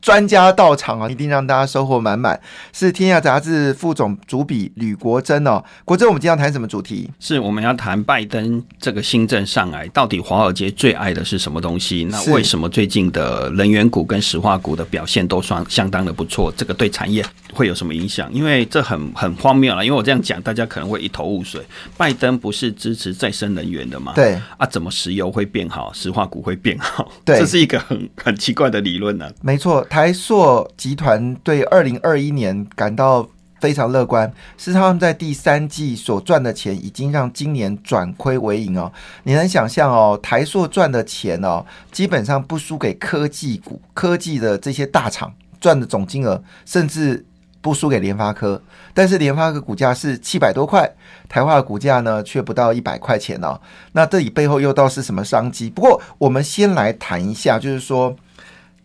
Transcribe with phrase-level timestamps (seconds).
[0.00, 2.40] 专家到场啊，一定让大家收获满满。
[2.72, 7.10] 是天下杂志副总主笔吕国珍哦，国珍，我们今天要谈什么主题？
[7.18, 12.04] 是我们要谈拜登这个新政上来，到底华尔街最爱的是什么东西？
[12.10, 16.52] 那为什么最近的能源股跟石化股的表现都算相当的不错？
[16.56, 18.32] 这个对产业会有什么影响？
[18.32, 21.64] 因为这很很荒谬了，因为我这样讲，大家可能会一头雾水。
[21.96, 24.12] 拜登不是支持再生能源的吗？
[24.14, 27.10] 对啊，怎么石油会变好，石化股会变好？
[27.24, 29.30] 对，这是一个很很奇怪的理论呢。
[29.42, 29.82] 没错。
[29.84, 33.28] 台塑集团对二零二一年感到
[33.60, 38.92] 非常乐观，是他们在第三季所赚的钱已经让今年转亏为盈哦。
[39.24, 47.24] 你能想象哦，台塑赚的钱哦，基本上不输给科技股、科技的这些大厂赚的总金额，甚至
[47.68, 48.60] 不输给联发科。
[48.94, 50.90] 但是联发科股价是七百多块，
[51.28, 53.60] 台化股价呢却不到一百块钱哦。
[53.92, 55.68] 那这里背后又到是什么商机？
[55.68, 58.16] 不过我们先来谈一下，就是说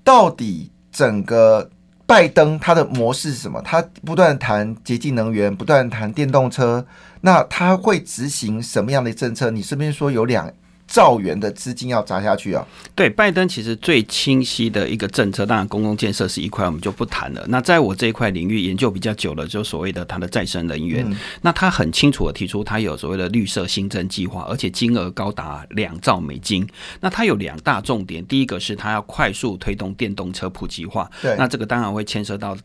[0.04, 0.70] 到底。
[0.94, 1.72] 整个
[2.06, 3.60] 拜登他的模式是什么？
[3.64, 6.86] 他不断谈洁净能源，不断谈电动车，
[7.22, 9.50] 那他会执行什么样的政策？
[9.50, 10.54] 你是不是说有两？
[10.94, 12.64] 兆元的资金要砸下去啊！
[12.94, 17.44] 对，拜登其实最清晰的一个政策，当然公共建设是一块，我们就不谈了。
[17.48, 21.04] 那在我这一块领域研究比较久了，就所谓的他的再生能源，
[21.42, 26.64] 那他很清楚的提出，他有所谓的绿色新增计划，而且金额高达两兆美金。
[27.00, 32.56] 那他有两大重点，第一个是他要快速推动电动车普及化，对，那这个当然会牵涉到。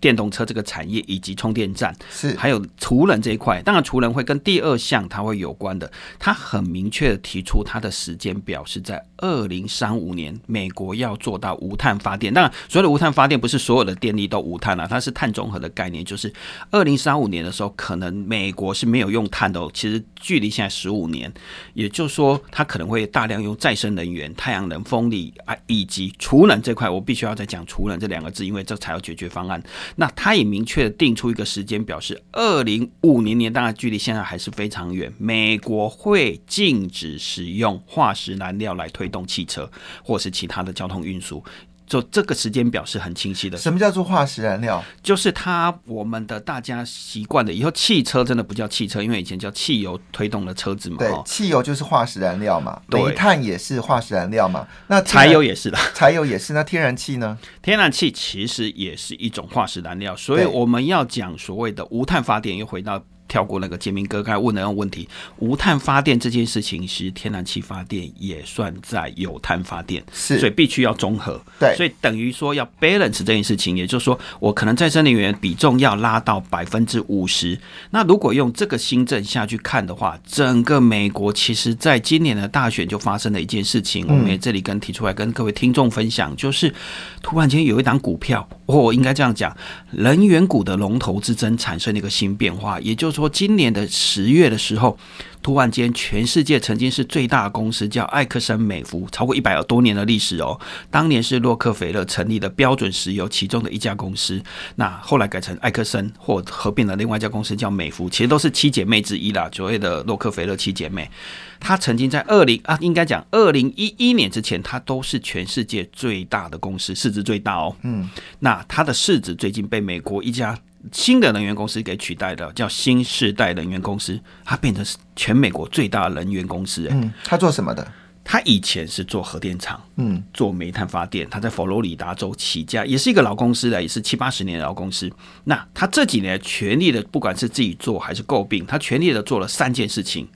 [0.00, 5.90] 电动车这个产业以及充电站是还有储能这一块，当然储能会跟第二项它会有关的。
[6.18, 12.32] 它很明确的提出它的时间表是在二零三五年，美国要做到无碳发电。
[12.32, 16.32] 当然，所有的无碳发电不是所有的电力都无碳啊，它是碳中和的概念，就是
[16.70, 19.60] 二零三五年的时候，可能美国是没有用碳的。
[19.74, 21.30] 其实距离现在十五年，
[21.74, 26.88] 也就是说，它可能会大量用再生能源、太阳能、风力啊，以及储能这块。
[26.88, 29.62] 我必须要再讲储能这两个字，因为这才有解决方案。
[29.96, 35.12] 那他也明确的定出一个时间表，示二零五零年，当然距离现在还是非常远。
[35.18, 39.70] 美国会禁止使用化石燃料来推动汽车
[40.04, 41.42] 或是其他的交通运输。
[41.90, 43.58] 就这个时间表是很清晰的。
[43.58, 44.80] 什么叫做化石燃料？
[45.02, 50.98] 就是它我们的大家习惯的，以后汽车真的不叫汽车，因为以前叫汽油推动的车子嘛。
[50.98, 54.68] 对，汽油就是化石燃料嘛，煤炭也是化石燃料嘛。
[54.86, 56.52] 那柴油也是的，柴油也是。
[56.52, 57.36] 那天然气呢？
[57.60, 63.04] 天然气其实也是一种化石燃料，所以我们要讲所谓的无碳发电，又回到。
[63.30, 65.08] 跳过那个杰明哥刚才问的那个问题，
[65.38, 71.40] 无碳发电这件事情其实天然气发电也算在有碳发电，是，所以必须要综合。
[71.60, 77.56] 对，所以等于说要 balance 这件事情，也就是说我可能再生能源比重要拉到百分之五十。
[77.90, 86.74] 那如果用这个新政下去看的话，整个美国其实在今年的大选就发生了一件事情，我们也这里跟提出来跟各位听众分享，就是
[87.22, 89.56] 突然间有一档股票，或应该这样讲，
[89.92, 93.20] 能源股的龙头之争产生了一个新变化，也就是。
[93.20, 94.96] 说今年的十月的时候，
[95.42, 100.60] 突然间，全世界曾经是最大的公司叫艾克森美孚，超过一百多年的历史哦。
[100.90, 104.40] 当年是洛克菲勒成立的标准石油其中的一家公司，
[104.76, 109.48] 那后来改成艾克森，或合并了另外一家公司叫美孚，其实都是七姐妹之一啦。
[109.52, 111.10] 所谓的洛克菲勒七姐妹，
[111.58, 117.74] 它曾经在二零啊，应该讲二零一一年之前，它都是全世界最大的公司，市值最大哦。
[117.82, 118.08] 嗯，
[118.40, 120.58] 那它的市值最近被美国一家。
[120.92, 126.88] 新的能源公司给取代的叫新世代能源公司，它变成是全美国最大的能源公司。
[126.90, 127.86] 嗯，它做什么的？
[128.24, 131.28] 它以前是做核电厂，嗯，做煤炭发电。
[131.30, 135.10] 它在佛罗里达州起家，也是一个老公司的，也是七八十年的老公司。
[135.44, 140.28] 那它这几年全力的，不管是自己做还是诟病，它全力的做了三件事情：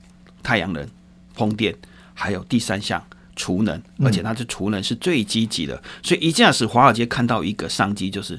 [0.43, 0.87] 太阳能、
[1.35, 1.75] 风电，
[2.13, 3.03] 还有第三项
[3.37, 3.81] 储能。
[4.03, 8.39] 而且它的储能是最积极的，所以一下子华尔街看到一个商机，就是。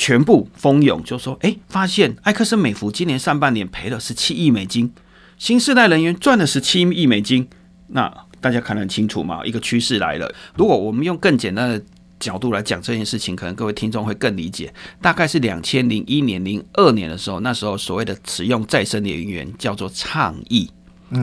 [0.00, 4.90] 全部蜂拥就说：“哎，发现埃克森美孚今年上半年赔了十七亿美金，
[5.36, 7.46] 新世代人员赚了十七亿美金。
[7.88, 8.10] 那
[8.40, 9.44] 大家看得很清楚嘛？
[9.44, 10.34] 一个趋势来了。
[10.56, 11.84] 如果我们用更简单的
[12.18, 14.72] 角度来讲这件事情，可能各位听众会更理解。
[15.02, 20.70] 大概是两千零一年、零二年的时候，那时候所谓的使用再生能源叫做倡议，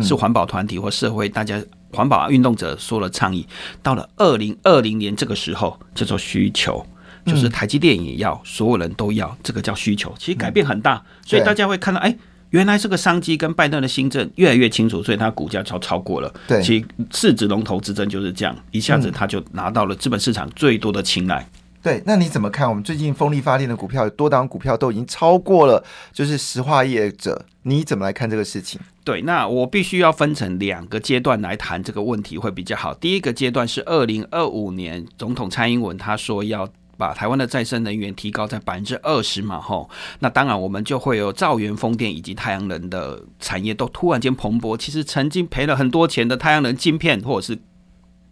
[0.04, 1.60] 是环保团体或社会大家
[1.92, 3.48] 环保运动者说了倡议。
[3.82, 6.86] 到了二零二零年这个时候，叫做需求。”
[7.28, 10.14] 就是台积电也要，所有人都要，这个叫需求。
[10.18, 12.18] 其实改变很大，所以大家会看到，哎，
[12.52, 16.34] 原来这个商机跟拜登的新政越来越清楚，所以它股价超超过了。
[16.48, 21.48] 对，其市值龙头之争就是这样，一下子他就拿到了资本市场最多的青睐。
[21.84, 22.68] 对，那你怎么看？
[22.68, 25.82] 我们最近风力发电的股票，多档股票都已经超过了，
[26.12, 28.78] 就是石化业者，你怎么来看这个事情？
[29.06, 32.94] 对，那我必须要分成两个阶段来谈这个问题会比较好。
[32.96, 39.90] 第一个阶段是二零二五年，总统蔡英文他说要把台湾的再生能源提高在百分之二十嘛，吼，
[40.20, 44.76] 那当然我们就会有造源风电以及太阳能的产业都突然间蓬勃。
[44.76, 47.60] 其实曾经赔了很多钱的太阳能晶片或者是。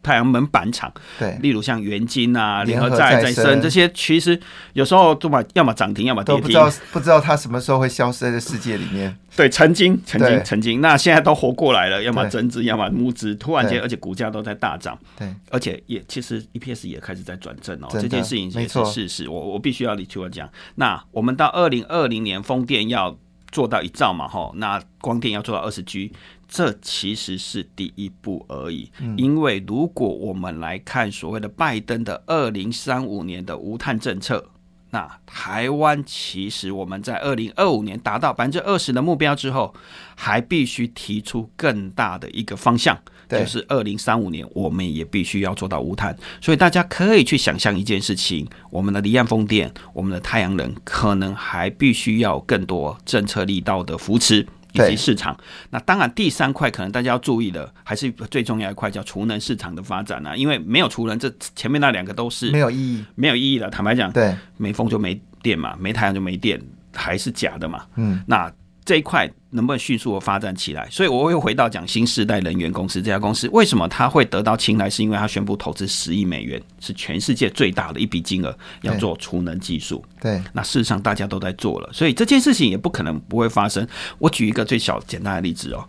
[0.05, 3.59] 太阳门板厂，对，例如像元晶啊、联合再再生。
[3.59, 4.39] 这些，其实
[4.73, 9.17] 有时候都嘛，要么涨停，要么跌停，不知道不知道它什么时候会消失在这世界里面。
[9.35, 19.27] 对，曾经，曾经，曾经，那现在都活过来了，要么增资，要么募资，突然间，而且股价都在大涨，对，而且也其实 EPS 也开始在转正哦，这件事情也是事实。
[19.27, 23.17] 我我必须要你听我讲，那我们到二零二零年风电要
[23.51, 26.11] 做到一兆嘛，吼，那光电要做到二十 G。
[26.47, 34.51] 这其实是第一步而已，因为如果我们来看所谓的拜登的二零三五年的无碳政策，
[34.95, 39.75] 那台湾其实我们在二零二五年达到百分之二十的目标之后，
[40.15, 42.97] 还必须提出更大的一个方向，
[43.27, 46.17] 就是二零三五年我们也必须要做到无碳。
[46.39, 54.47] 所以大家可以去想象一件事情：我们的离岸风电、我们的太阳能，可能还必须要更多政策力道的扶持。
[54.75, 55.35] 以及市场，
[55.69, 60.35] 那当然第三块可能大家要注意的，还是最重要一块叫储能市场的发展啊。
[60.35, 63.69] 因为没有储能，这前面那两个都是没有意义，没有意义的。
[63.69, 66.61] 坦白讲，对，没风就没电嘛，没太阳就没电，
[66.93, 67.85] 还是假的嘛。
[67.95, 68.51] 嗯，那。
[68.85, 70.87] 这一块能不能迅速的发展起来？
[70.91, 74.87] 所以我又回到讲新时代能源公司这家公司，为什么它会得到青睐？
[74.87, 80.05] 是因为它宣布投资十亿美元，是全世界最大的一笔金额，要做储能技术。
[80.21, 83.87] 对，那事实上大家都在做了，所以这件事情也不可能不会发生。
[84.19, 85.83] 我举一个最小简单的例子哦，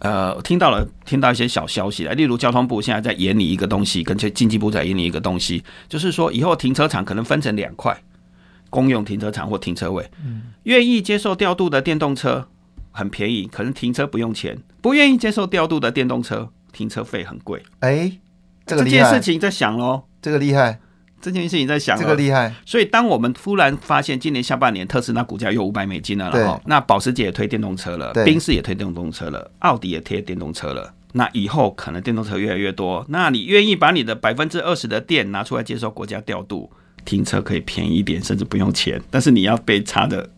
[0.00, 7.96] 呃，听到了听到一些小消息了，例如交通部现在在研拟一个东西，跟经济部在研拟一个东西，就是说以后停车场可能分成两块。
[8.72, 10.44] 公用停车场或停车位，嗯。
[10.62, 12.48] 愿意接受调度的电动车
[12.90, 17.62] 很便宜，可能停车不用钱；不愿意接受调度的电动车，停车费很贵。
[17.80, 18.12] 哎，
[18.64, 20.80] 这个件事情在想喽，这个厉害，
[21.20, 22.54] 这件事情在想，这个厉害。
[22.64, 36.70] 所以，当我们突然发现今年下半年特斯拉股价又五百美金了，然后那保时捷也推电动车了，宾士也推电动车了，奥迪也推电动车了，那以后可能电动车越来越多，那你愿意把你的百分之二十的电拿出来接受国家调度？
[37.04, 40.28] 停车可以便宜一点，甚至不用钱，但是你要被插的，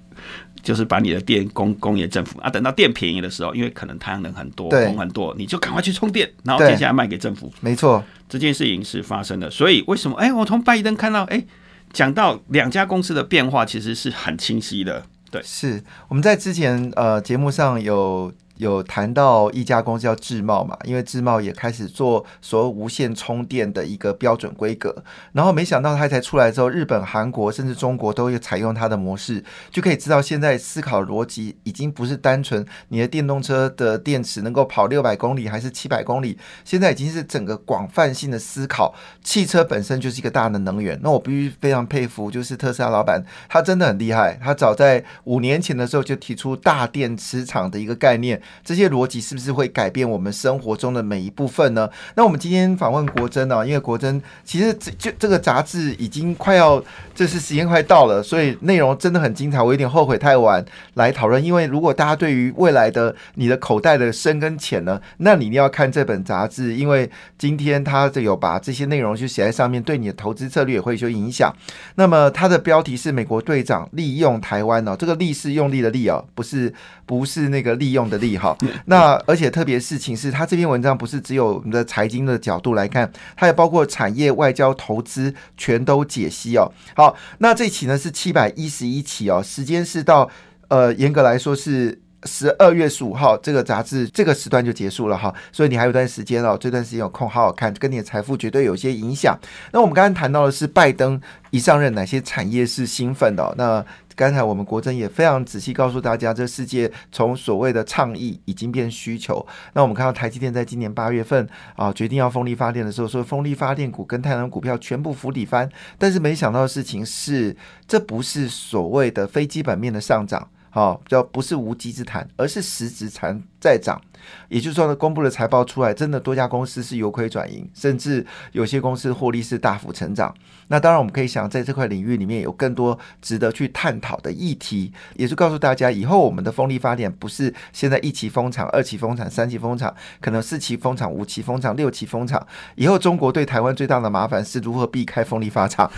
[0.62, 2.48] 就是把你的电供工业政府啊。
[2.48, 7.52] 等到电便宜的时候，因为可能太阳能很多，风很多，你就赶快去充电，然后接下来卖给政府。
[7.60, 9.50] 没错，这件事情是发生的。
[9.50, 10.16] 所以为什么？
[10.16, 11.44] 哎，我从拜登看到，哎，
[11.92, 15.04] 讲到两家公司的变化，其实是很清晰的。
[15.30, 18.32] 对，是我们在之前呃节目上有。
[18.56, 24.94] 有谈到一家公司叫智茂嘛，因为智茂也开始做所谓无线充电的一个标准规格，
[25.32, 40.98] 然后没想到它才出来之后，日本、韩国甚至中国都会采用它的模式，就可以知道现在思考逻辑已经不是单纯你的电动车的电池能够跑六百公里还是七百公里，现在已经是整个广泛性的思考，汽车本身就是一个大的能源。
[41.02, 48.40] 那我必须非常佩服，就是特斯拉老板，他真的很厉害，他早在五年前的时候就提出大电池厂的一个概念。
[48.64, 51.88] 这些逻辑是不是会改变我们生活中的每一部分呢？
[52.16, 53.66] 那我们今天访问国珍呢？
[53.66, 56.82] 因为国珍其实这就这个杂志已经快要，
[57.14, 59.62] 就是时间快到了，所以内容真的很精彩。
[59.62, 71.54] 我有点后悔太晚来讨论，因为如果大家对于未来的你的口袋的深跟浅呢，那你一定要看这本杂志，因为今天他有把这些内容就写在上面，对你的投资策略也会有影响。
[71.96, 76.72] 那么它的标题是美国队长利用台湾哦，这个利是用力的利哦，不是
[77.06, 78.56] 不是那个利用的利哈。
[78.86, 86.70] 那而且特别事情是他这篇文章不是只有我们的财经的角度来看，它也包括产业、外交、投资，全都解析哦。
[86.94, 90.30] 好，那这期呢是七百一十一期哦，时间是到
[90.68, 99.38] 呃严格来说是十二月十五号，这个杂志这个时段就结束了哈，所以你还有段时间哦，这段时间有空好好看，跟你的财富绝对有些影响。
[99.72, 103.54] 那我们刚刚谈到的是拜登一上任，哪些产业是兴奋的？
[103.56, 103.84] 那
[104.16, 109.44] 刚才我们国珍也非常仔细告诉大家，这世界从所谓的倡议已经变需求。
[109.72, 115.68] 那我们看到台积电在今年八月份啊决定要风力发电的时候，说风力发电股跟太阳能股票全部浮底翻。
[115.98, 117.56] 但是没想到的事情是，
[117.88, 124.02] 这不是所谓的非基本面的上涨，好，叫不是无稽之谈，而是实质产在涨。
[124.48, 130.34] 也就是说呢，公布的财报出来，真的多家公司是由亏转盈，甚至有些公司获利是大幅成长。
[130.68, 142.44] 那当然，我们可以想，在这块领域里面有更多值得去探讨的议题，也是告诉大家，以后我们的风力发电不是现在一期风场、二期风场、三期风场，可能四期风场、五期风场、六期风场。
[142.76, 145.90] 以后中国对台湾最大的麻烦是如何避开风力发场，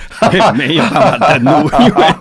[0.57, 1.51] 没有办法登陆，
[1.85, 2.15] 因为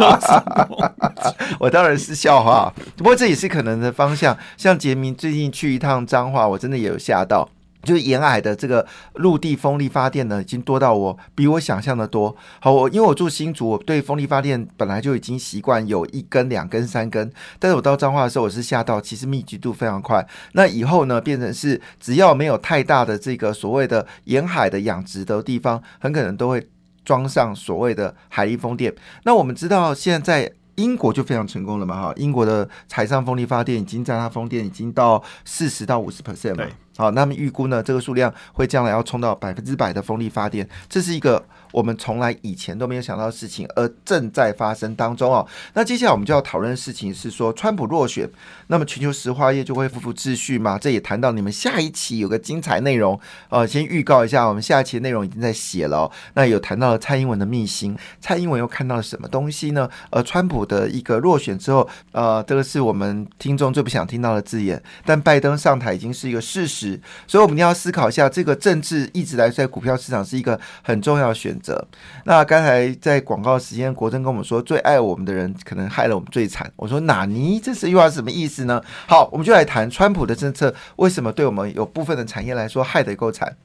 [1.59, 4.37] 我当然是笑话，不过这也是可能的方向。
[4.55, 7.47] 像杰明最近去一趟彰化，我真的也有吓到。
[7.83, 12.35] 就是沿海的这个陆地风力发电呢，已经多到我比我想象的多。
[12.59, 17.31] 好，我因为我住新竹，我对风力发电本来就已经习惯有一根、两根、三根。
[17.59, 20.27] 但是我到彰化的时候，我是吓到，其实密集度非常快。
[20.53, 26.67] 那以后呢，变成是只要没有太大的这个所谓的沿海的养殖的地方，很可能都会
[27.03, 28.91] 装上所谓的海力风电。
[29.25, 30.51] 那我们知道现在。
[30.75, 32.13] 英国就非常成功了嘛，哈！
[32.15, 36.69] 英国的海上风力发电已经在它风电已经到四十到五十 percent 了。
[36.97, 41.45] 好，那么预估呢，这个数量会将来要冲到百分之百的风力发电，这是一个。
[41.71, 45.45] 我们从来以前都没有想到的事情，而正在发生当中哦。
[45.73, 48.29] 那接下来我们就要讨论的事情是说，川普落选，
[48.67, 50.79] 那么全球石化业就会恢复秩序吗？
[50.79, 56.09] 这也谈到你们下一期有个精彩内容，呃，先预告一下，我们下一期内容已经在写了。
[56.35, 59.89] 那有谈到了蔡英文的秘辛，蔡英文又看到了什么东西呢？
[60.11, 66.84] 呃，川普的一个落选之后，呃，这个是我们听众最不想听到的字眼，但拜登上台已经是一个事实，
[67.27, 71.87] 所以我们要思考一下，这个政治一直来在股票市场是一个很重要的选择。
[72.25, 76.71] 那刚才在广告时间，国珍跟我们说，最爱我们的人可能害了我们最惨。
[76.75, 78.81] 我说哪尼，这是又要什么意思呢？
[79.07, 83.55] 好，我们就来谈川普的政策为什么对我们有部分的产业来说害得够惨。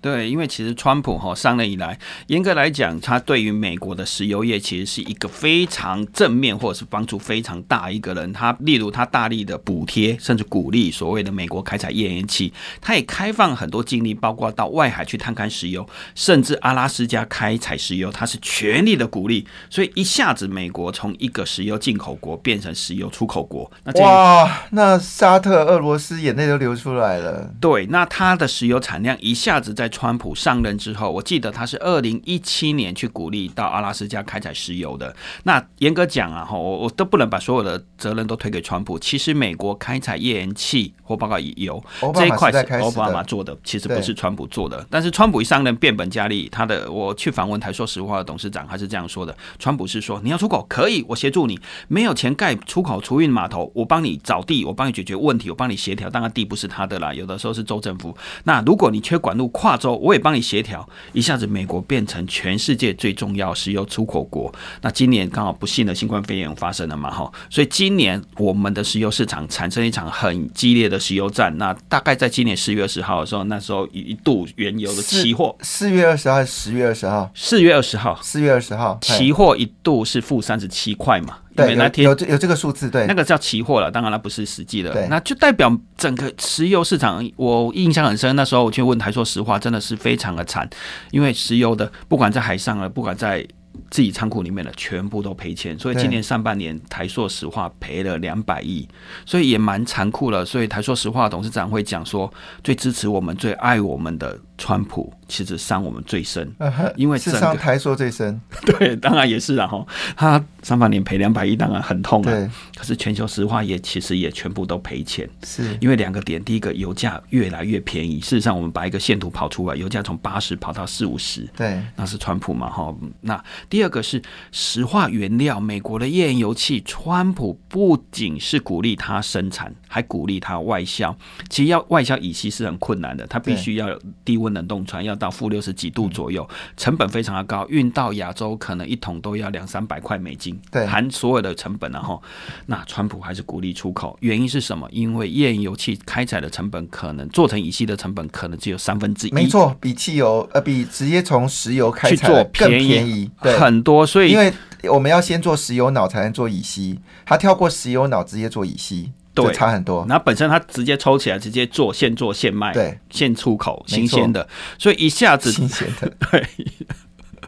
[0.00, 8.32] 对，因为其实川普哈上任以来，严格来讲，他对于美国的石油业其实是一个非常正面或者是帮助非常大一个人。
[8.32, 19.46] 他例如他大力的补贴甚至鼓励所谓的美国开采页岩气，他也开放很多精力，包括到外海去探勘石油，甚至阿拉斯加开采石油，他是全力的鼓励。
[19.70, 23.70] 所以一下子美国从一个石油进口国变成石油出口国。
[23.84, 27.50] 那哇，那沙特、俄罗斯眼泪都流出来了。
[27.60, 29.74] 对，那它的石油产量一下子。
[29.74, 35.12] 在川普上任之后，我记得他是二零一七年去鼓励到阿拉斯加开采石油的。
[35.42, 38.96] 那严格讲啊，哈，我我都不能把所有的责任都推给川普。
[38.98, 41.82] 其实美国开采页岩气或包括油
[42.14, 44.86] 这一块是奥巴马做的，其实不是川普做的。
[44.90, 51.56] 但是川普一上任变本加厉，他的我去访问台说实话的董事长，他是这样说的：川普是说你要出口可以，我协助你；
[51.88, 56.08] 没有钱盖出口储运码头，我帮你找地，我帮你解决问题，我帮你协调。
[56.08, 58.16] 当然地不是他的啦，有的时候是州政府。
[58.44, 59.50] 那如果你缺管路。
[59.54, 64.52] 跨州我也帮你协调，一下子美国变成全世界最重要石油出口国。
[64.82, 71.56] 那今年刚好不幸的新冠肺炎发生了嘛，哈，所以今年我们的石油市场产生一场很激烈的石油战。
[71.56, 77.30] 那大概在今年四月二十号的时候，那时候一度原油的期货，四月二十号还是十月二十号？
[77.32, 81.38] 四月二十号，四月二十号，期货一度是负三十七块嘛。
[81.54, 88.34] 对，那天有有这个数字，对，那个叫期货了，当然那不是实际的，对那就代表整个石油市场，我印象很深。
[88.34, 90.68] 那时候我去问台说石化，真的是非常的惨，
[91.10, 93.46] 因为石油的不管在海上啊，不管在
[93.90, 95.78] 自己仓库里面的，全部都赔钱。
[95.78, 98.88] 所以今年上半年台硕石化赔了两百亿，
[99.24, 100.44] 所以也蛮残酷了。
[100.44, 102.32] 所以台硕石化董事长会讲说，
[102.62, 104.38] 最支持我们、最爱我们的。
[104.56, 106.54] 川普其实伤我们最深，
[106.96, 108.40] 因为是伤台说最深。
[108.78, 112.30] 对，当然也是然后他上半年赔两百亿，当然很痛啊。
[112.30, 118.20] 对，可是全球石化也其实也全部都赔钱，是因为两个点：第一个，油价越来越便宜。
[118.20, 122.70] 事实上，我们把一个线图跑出来，油价从八十跑到四五十，对，那是川普嘛？
[122.70, 131.16] 哈，那第二个是石化原料，美国的页岩油气，川普不仅是鼓励它生产，还鼓励它外销。
[131.50, 134.38] 其实要外销乙烯是很困难的，它必须要有低。
[134.44, 142.22] 温冷冻船要到负六十几度左右，成本非常的高，运到亚洲可能一桶都要两三百块美金，对，含所有的成本然后，
[142.66, 144.88] 那川普还是鼓励出口，原因是什么？
[144.92, 153.30] 因为页岩油气开采的成本可能做成乙烯的成本可能只有三分之一，没错，比汽油呃比直接从石油开采更便宜。
[153.38, 154.52] 很多，所以因为
[154.90, 159.10] 我们要先做石油脑才能做乙烯，他跳过石油脑直接做乙烯。
[159.34, 160.04] 对，差很多。
[160.08, 164.46] 那本身它直接抽起来，直接做现做现卖，对，现出口，新鲜的，
[164.78, 166.46] 所以一下子新鲜的， 对，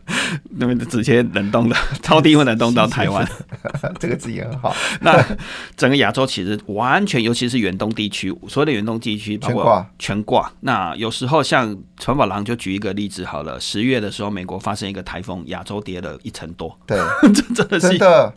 [0.58, 3.26] 那边直接冷冻的， 超低温冷冻到台湾，
[3.98, 4.74] 这个字也很好。
[5.00, 5.24] 那
[5.76, 10.52] 整个亚洲其实完全，尤其是远东地区，所有的远东地区全挂，全挂。
[10.60, 18.34] 那有时候像川宝郎就举一个例子好了，十月的时候，美国发生一个台风，亚洲跌了一成多，对，这真的是真的。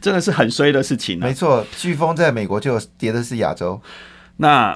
[0.00, 1.18] 真的是很衰的事情。
[1.18, 3.78] 没错，飓风在美国就跌的是亚洲。
[4.38, 4.74] 那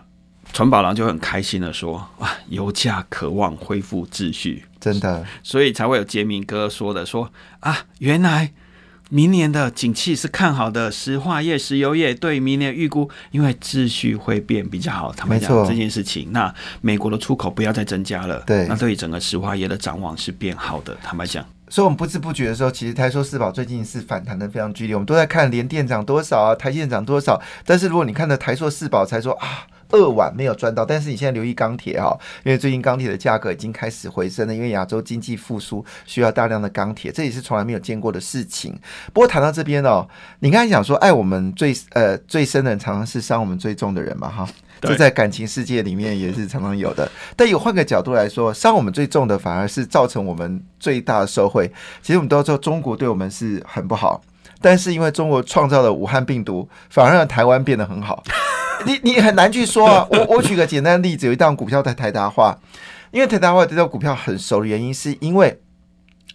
[0.52, 7.30] 纯宝郎就很开心的说：“哇，油价渴望恢复秩序，真的，所以才会有杰明哥说的说
[7.60, 8.52] 啊，原来。”
[9.12, 15.12] 明年的景气是看好的，石化业、石油业对明年预估，因为秩序会变比较好。
[15.12, 20.96] 他们讲这件事情，那美国的出口不要再增加了，对，那对于整个石化业的展望是变好的。
[21.02, 24.94] 坦白讲，所以我们不知不觉的时候，其实台塑四宝最近是反弹的非常剧烈。
[24.94, 29.66] 我们都在看联电涨多少啊，台电涨多少，但是如果你看到台塑四宝，才说啊。
[29.92, 38.78] 二晚没有赚到，但是你现在留意钢铁哈，因为最近钢铁的价格已经开始回升了，因为亚洲经济复苏需要大量的钢铁，这也是从来没有见过的事情。
[39.12, 40.06] 不过谈到这边哦，
[40.40, 44.48] 你刚才讲说爱我们最呃最深的人，常常是伤我们最重的人嘛哈，
[44.80, 47.10] 这在感情世界里面也是常常有的。
[47.36, 51.70] 但有换个角度来说，伤我们最重的反而是造成我们最大的受惠。
[52.02, 54.22] 其实我们都知道中国对我们是很不好，
[54.60, 58.22] 但是因为中国创造了武汉病毒，反而让台湾变得很好。
[58.86, 60.06] 你你很难去说啊！
[60.10, 62.58] 我我举个简单的例子，有一档股票在台达化，
[63.10, 65.60] 因为台达化这档股票很熟的原因，是因为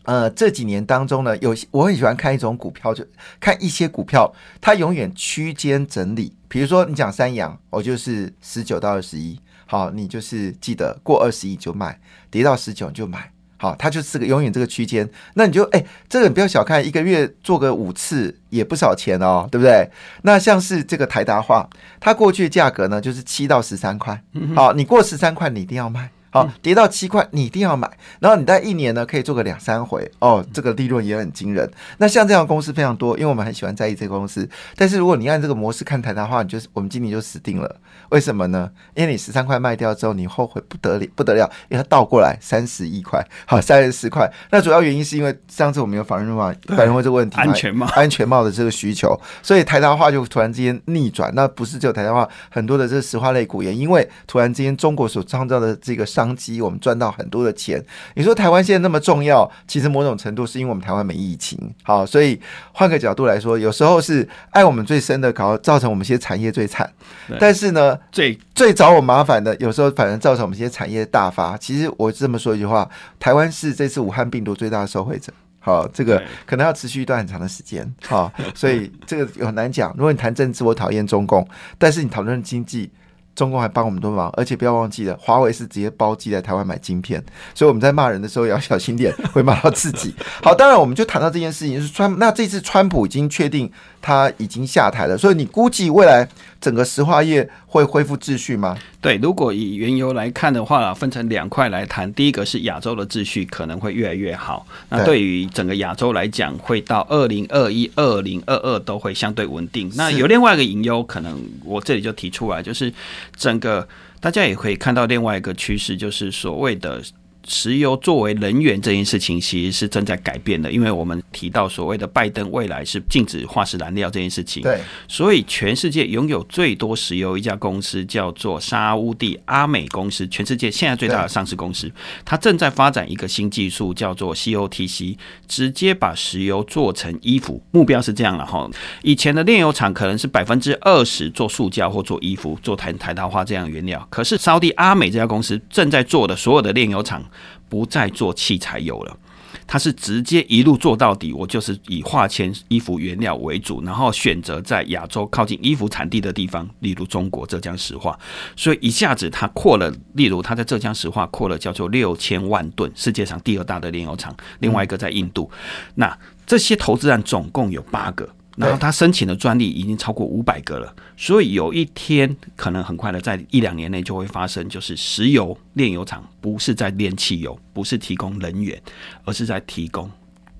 [0.03, 3.05] 呃这几年当中呢，有我很喜欢看一种股票，就
[3.39, 6.35] 看一些股票，它永远区间整理。
[6.47, 11.99] 比如说你讲三阳，我就是十九到二十一，好，你就是记得过二十一就卖，
[12.29, 13.31] 跌到十九就买。
[13.57, 19.89] 好，它就是个永远这个区间，那你就哎，这个你不要小看，一个月做个五次也不少钱哦，对不对？
[20.23, 21.69] 那像是这个台达化，
[21.99, 24.21] 它过去的价格呢就是七到十三块，
[24.55, 26.09] 好，你过十三块你一定要卖。
[26.35, 27.89] 好，跌到七块，你一定要买。
[28.19, 31.69] 然后你在一年呢，可以做个两三回哦，这个利润也很惊人。
[31.97, 34.47] 那像这样公司非常多，因为我们很喜欢在意这个公司。
[34.75, 37.75] 但是如果你按这个模式看台的话，你就是我们今年就死定了。
[38.09, 38.69] 为什么呢？
[38.95, 44.29] 因为你十三块卖掉之后，你后悔不得了，不得了，因为它倒过来三十一块，好，三十四块。
[44.51, 51.31] 那主要原因是因为上次我们有反润嘛，反润会这个问题，安全帽，安全帽的这个需求，所以台达化就突然之间逆转。
[51.33, 57.05] 那不是只有台达化，很多的这个石化类股也因为突然之间中国所创造的这个商机，我们赚到。
[57.05, 57.79] 到很多的钱，
[58.15, 62.41] 你说台湾现在那么重要，其实某种程度是因为我们台湾没疫情，好，所以
[62.71, 66.91] 换个角度来说，有时候是爱我们最深的，搞造成我们一些产业最惨。
[67.39, 71.55] 但是呢，最最找我麻烦的，有时候反而造成我们一些产业大发。
[71.57, 72.89] 其实我这么说一句话，
[73.19, 75.31] 台湾是这次武汉病毒最大的受害者。
[75.59, 77.87] 好，这个可能要持续一段很长的时间。
[78.07, 79.93] 好，所以这个很难讲。
[79.95, 81.43] 如果你谈政治，我讨厌中共；
[81.77, 82.89] 但是你讨论经济。
[83.35, 90.15] 中共还帮我们多忙，而且不要忘记了，华为是直接包机在台湾买晶片，所以我们在骂人的时候也要小心点，会骂到自己。
[90.41, 93.69] 好，当然我们就谈到这件事情，是川那这次川普已经确定
[94.05, 96.29] 他已经下台了，所以你估计未来
[96.61, 98.77] 整个石化业会恢复秩序吗？
[99.01, 109.91] 对，如果以原油来看的话，分成两块来谈，第一个是亚洲的秩序可能会越来越好，那对于整个亚洲来讲，会到二零二一、二零二二都会相对稳定。
[109.95, 112.93] 那有另外一个隐忧，可能我这里就提出来，就是。
[113.35, 113.87] 整个
[114.19, 117.01] 大家也可以看到另外一个趋势，就是所谓的。
[117.47, 131.91] 石油作为能源这件事情，其实是正在改变的，因为我们提到所谓的拜登未来是禁止化石燃料这件事情，对，所以全世界拥有最多石油一家公司叫做沙乌地阿美公司，全世界现在最大的上市公司，
[132.23, 138.67] 它正在发展一个新技术，叫做 COTC，直接把石油做成衣服，目标是这样了哈。
[139.03, 147.23] 以前的炼油厂可能是百分之二十做塑胶或做衣服、做台台桃花这样原料，可是沙地阿美这家公司正在做的所有的炼油厂。
[147.67, 149.17] 不再做器材油了，
[149.65, 151.33] 他是直接一路做到底。
[151.33, 158.17] 我就是以化纤衣服原料为主，然后选择在亚洲靠近衣服产地的地方，例如中国浙江石化。
[158.55, 164.35] 所以一下子他扩了，例如他在浙江石化扩了叫做六千万吨，世界上第二大的炼油厂。
[164.59, 165.49] 另外一个在印度，
[165.95, 168.29] 那这些投资案总共有八个。
[168.55, 178.81] 然后他申请的专利已经超过五百个了，所以有一天可能很快的，在一两年内就会发生，就是石油炼油厂不是在炼汽油，不是提供能源，
[179.25, 180.09] 而是在提供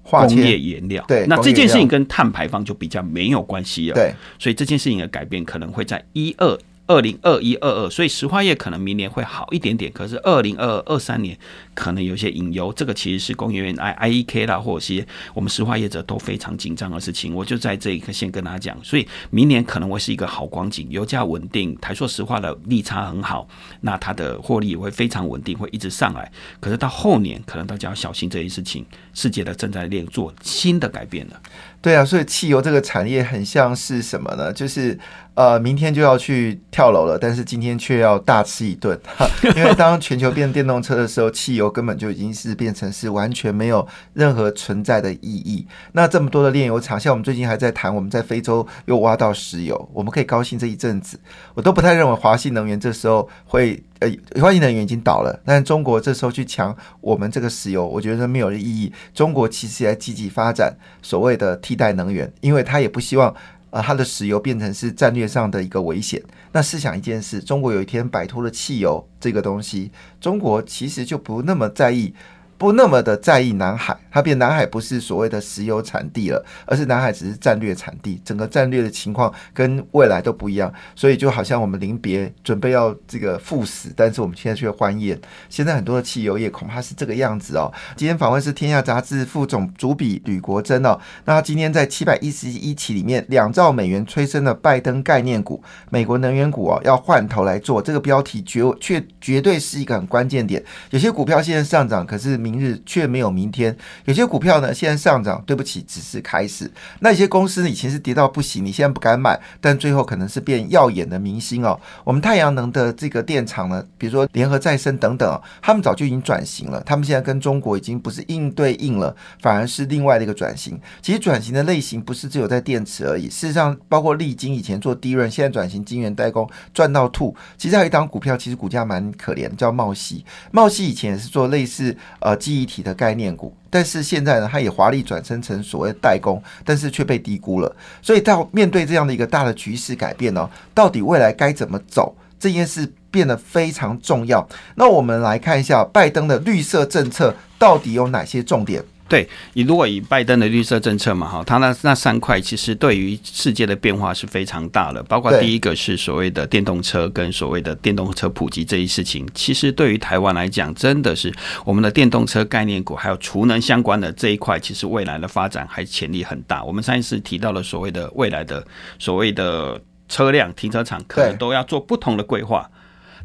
[0.04, 1.04] 工业原料。
[1.08, 3.96] 对，那这件事情跟碳排放就比较没有关系了。
[3.96, 6.60] 对，所以这件事情的改变可能会在一二。
[6.88, 11.38] 二零二一二二，所以石化业可能明年会好一点点，可是二零二二二三年
[11.74, 12.72] 可能有些隐忧。
[12.74, 17.34] 这个其实是工业园 I I E K 啦，或者些我们石化业者都非常紧张的事情。
[17.34, 23.48] 我就在这一刻先跟大家讲，所以明年可能会是一个好光景，油价稳定，台塑石化的利差很好，
[23.82, 26.32] 那它的获利也会非常稳定，会一直上来。
[26.60, 31.42] 可是到后年，可能大家要小心这件事情，世界的正在练做新的改变了。
[31.82, 34.52] 对啊，所以汽油这个产业很像是什么呢？
[34.52, 34.98] 就是
[35.36, 39.00] 呃，明天就要去跳楼了，但是今天却要大吃一顿，
[39.56, 45.68] 因为当全球变电动车的时候，汽油根本就已经是变成是完全没有任何存在的意义。
[45.92, 51.20] 那这么多的炼油厂，像我们最近还在谈，我们在非洲又挖到石油，我们可以高兴这一阵子。
[51.54, 58.92] 我都不太认为华信能源这时候会，呃，欢迎能源已经倒了，但中国这时候去抢我们这个石油，我觉得没有意义。
[59.14, 63.36] 中国其实也在积极发展所谓的替代能源，因为他也不希望。
[63.72, 66.22] 呃，他的石油变成是战略上的一个危险。
[66.54, 72.14] 那试想一件事，中国有一天摆脱了汽油这个东西，中国其实就不那么在意。
[72.58, 85.20] 不那么的在意南海，它变南海不是所谓的石油产地了，而是南海只是战略产地，整个战略的情况跟未来都不一样，所以就好像我们临别准备要这个赴死，但是我们现在却欢宴。
[85.50, 87.70] 现在很多的汽油业恐怕是这个样子哦。
[87.98, 100.64] 今天访问是天下杂志副总主笔吕国珍哦，那他今天在七百一十一期里面，两兆美元催生的拜登概念股，美国能源股哦要换头来做，这个标题绝却绝对是一个很关键点。
[100.92, 102.40] 有些股票现在上涨，可是。
[102.46, 106.70] 明日却没有明天，有些股票呢现在上涨，对不起，只是开始。
[107.00, 111.80] 那一些公司以前是跌到不行，你现在不敢买，但最后可能是变耀眼的明星哦。
[112.04, 116.82] 我们太阳能的这个电厂呢，比如说联合再生等等，他们早就已经转型了。
[116.86, 120.80] 他们现在跟中国已经不是应对应了，反而是另外的一个转型。
[121.02, 127.36] 其实转型的类型不是只有在电池而已，事实上包括利晶以前做低润，现在转型晶圆代工赚到吐。
[127.58, 130.24] 其实还有一档股票，其实股价蛮可怜，叫茂系。
[130.52, 132.35] 茂系以前也是做类似呃。
[132.36, 137.76] 记忆体的概念股，但是现在呢，它也华丽转身成所谓代工，但是却被低估了。
[138.02, 144.48] 所以到面对这样的一个大的局势改变呢，到底未来该怎么走，这件事变得非常重要。
[144.76, 148.84] 那我们来看一下拜登的绿色政策到底有哪些重点。
[149.08, 161.32] 对，你如果以拜登的绿色政策嘛，哈，他那那三块其实对于世界的变化是非常大的，包括第一个是所谓的电动车跟所谓的电动车普及这一事情，其实对于台湾来讲，真的是
[161.64, 166.64] 我们的电动车概念股还有储能相关的这一块，其实未来的发展还潜力很大。
[166.64, 168.66] 我们上一次提到了所谓的未来的
[168.98, 172.68] 所谓的车辆停车场，可能都要做不同的规划。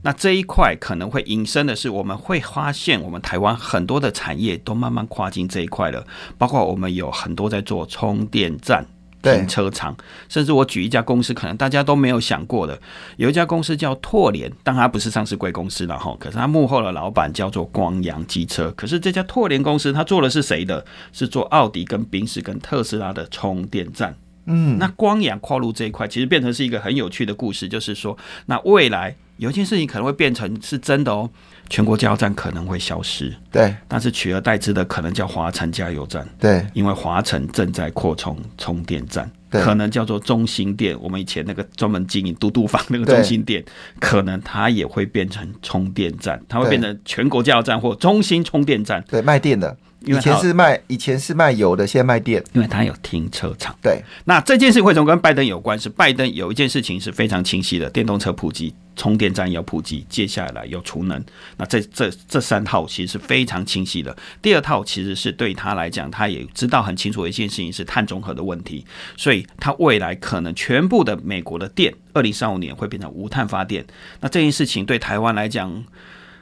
[0.02, 6.06] 那这一块可能会引申的是，我们会发现，我们台湾很多的产业都慢慢跨进这一块了，
[6.38, 8.86] 包括我们有很多在做充电站、
[9.22, 9.94] 停车场，
[10.28, 12.80] 甚至我举一家公司，可能大家都没有想过的，
[13.18, 20.82] 有一家公司叫拓联，但它不是上市贵公司了哈，可是它幕后的老板叫做光阳机车，可是这家拓联公司它做的是谁的？
[21.12, 24.16] 是做奥迪、跟宾士、跟特斯拉的充电站。
[24.46, 29.14] 嗯，那光阳跨入这一块，其实变成是一个很有趣的故事，就是说，那未来。
[29.40, 31.28] 有一件事情可能会变成是真的哦，
[31.70, 43.64] 全国加油站可能会消失，对，但是取而代之的可能叫华晨加油站，对，因为华晨正在扩充充电站，可能叫做中心店，我们以前那个专门经营嘟嘟房那个中心店，
[43.98, 49.74] 可能它也会变成充电站，它会变成全国加油站或中心充电站，对，卖电的。
[50.06, 53.76] 以前是卖以前是卖油的，现在卖电，因为它有停车场。
[53.82, 61.24] 对，那这件事会从跟拜登有关，是拜登有一件事情是非常清晰的：电动车普及，充电站要普及，接下来要储能。
[61.56, 64.14] 那这这这三套其实是非常清晰的。
[64.42, 68.84] 第二套其实是对他来讲，他也知道很清楚一件事情是碳中和的问题，
[69.16, 73.86] 所以他未来可能全部的美国的电，二零三五年会变成无碳发电。
[74.20, 75.82] 那这件事情对台湾来讲。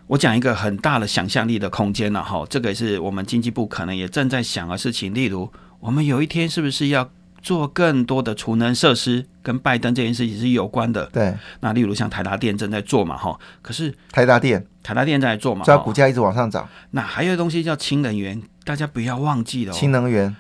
[0.09, 5.13] 我讲一个很大的想象力的空间了哈，这个是我们经济部可能也正在想的事情。
[5.13, 11.07] 例如，我们有一天是不是要做更多的储能设施，跟拜登这件事情是有关的？
[11.13, 11.35] 对。
[11.61, 16.69] 那例如像台达电正在做嘛哈，可是台达电，台达电在做嘛，所以股价一直往上涨。
[16.91, 20.35] 那还有东西叫氢能源，大家不要忘记了，氢能源。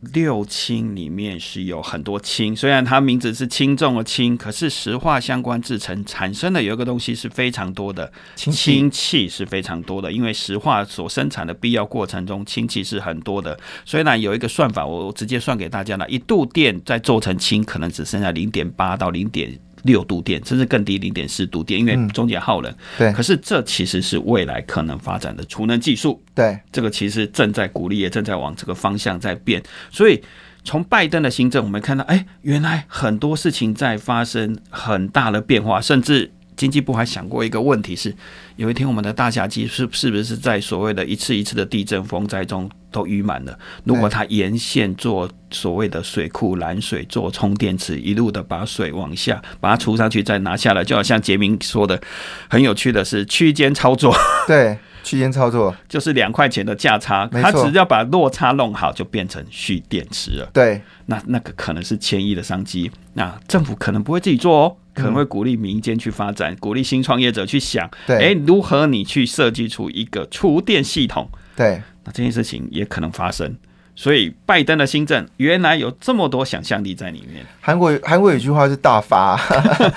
[0.00, 19.58] 六氢里面是有很多氢，虽然它名字是轻重的氢，可是石化相关制成产生的有一个东西是非常多的氢气是非常多的，因为石化所生产的必要过程中氢气是很多的，所以呢有一个算法，我直接算给大家了，一度电再做成氢，可能只剩下零点八到零点。
[19.82, 22.74] 六度电，甚至更低零点四度电，因为中间耗能。
[22.96, 26.22] 对，可是这其实是未来可能发展的储能技术。
[26.34, 29.62] 对，这个其实正在鼓励，也正在往这个方向在变。
[29.90, 30.22] 所以
[30.64, 36.32] 从拜登的新政，我们看到，哎，原来很多事情在发生很大的变化，甚至。
[36.58, 38.12] 经济部还想过一个问题是，
[38.56, 43.56] 有一天我们的大峡机是是不是在所谓的一次一次的地震风灾中都淤满了？
[43.84, 52.00] 如果它沿线做所谓的水库拦水，做充电池，一路的把水往下，把它储上去，再拿下来，就好像杰明说的，
[52.48, 54.12] 很有趣的是区间操作。
[54.48, 54.76] 对。
[55.08, 57.50] 区间操作，就是两块钱的价差，没错。
[57.50, 60.50] 它只要把落差弄好，就变成蓄电池了。
[60.52, 68.16] 对，那那个可能是千亿的商机，那政府可能不会自己做哦，可能会鼓励民间去发展，鼓励新创业者去想，对。
[68.18, 73.56] 诶，如何你去设计出一个储电系统，对，那这件事情也可能发生。
[73.98, 79.36] 所以拜登的新政原来有这么多想象力在里面，韩国韩国有句话是大发，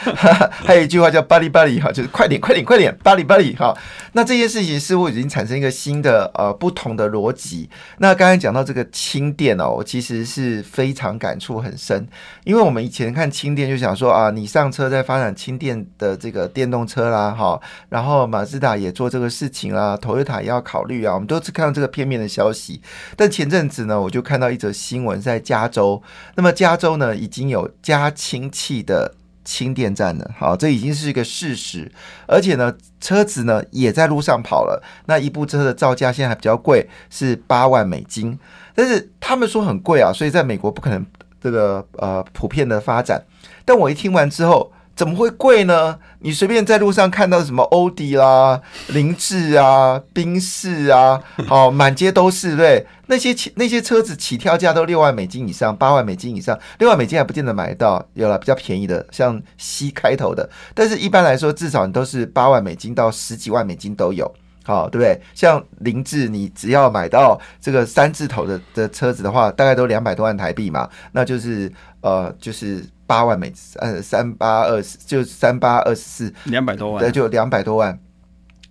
[0.66, 3.78] 还有一句话叫巴里巴里哈，就是快点快点快点巴里巴里哈。
[4.14, 7.70] 那这件事情似乎已经产生一个新的呃不同的逻辑。
[8.00, 12.08] 那刚才讲到这个轻电哦，我其实是非常感触很深，
[12.44, 22.82] 因为我们以前看轻电就想说啊，你上车在发展轻电的这个电动车啦哈，然后马自达也做这个事情啦，Toyota 也要考虑啊，我们都是看到这个片面的消息。
[23.16, 26.02] 但前阵子呢，我就看到一则新闻，在加州，
[26.36, 31.92] 那么加州呢已经有加氢气的氢电站了，好，这已经是一个事实，
[32.28, 34.84] 而且呢，车子呢也在路上跑了。
[35.08, 38.38] 那一部车的造价现在还比较贵，是八万美金，
[38.76, 41.06] 但是他们说很贵啊，所以在美国不可能
[41.42, 43.24] 这个呃普遍的发展。
[43.66, 44.72] 但我一听完之后。
[45.02, 45.98] 怎么会贵呢？
[46.20, 52.86] 你随便在路上看到什么欧迪啦、凌志啊、宾士啊， 好、满街都是，对？
[53.08, 64.32] 那些起那些车子起跳价都六万美金以上，八万美金以上，六万美金还不见得买得到，有了比较便宜的，像 C 开头的，但是一般来说，至少你都是八万美金到十几万美金都有。
[64.64, 65.20] 好，对不对？
[65.34, 71.72] 像凌志，你只要买到这个三字头的的车子的话，大概都两百多万台币嘛，那就是
[72.02, 78.00] 呃，就是八万美，呃，三八二十，就三八二十四，两百多万对，，就两百多万。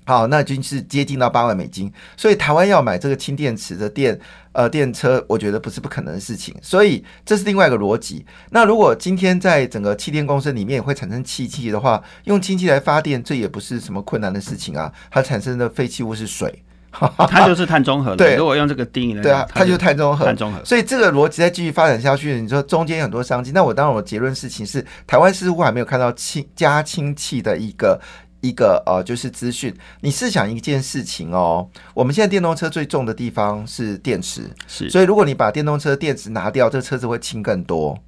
[0.05, 4.19] 好，那就是接近到八万美金，所以台湾要买这个氢电池的电
[4.53, 8.25] 呃电车，我觉得不是不可能的事情，所以这是另外一个逻辑。
[8.51, 14.93] 那如果今天在整个气电公司里面会产生气气的话，用氢气来发电，这也不是什么困难的事情啊。
[15.11, 18.17] 它产生的废弃物是水，它就是碳中和了。
[18.19, 20.25] 对如果用这个定义来对啊，，它就是碳中和。
[20.25, 20.65] 碳中和。
[20.65, 23.53] 所以这个逻辑再继续发展下去，你说中间有很多商机。
[23.53, 28.01] 那我当然我结论事情是，台湾似乎还没有看到氢加氢气的一个
[28.41, 29.75] 一个呃，就是资讯。
[30.01, 37.99] 你试想一件事情哦，我们现在电动车最重的地方是电池，是所以如果你把电动车电池拿掉，这车子会轻更多。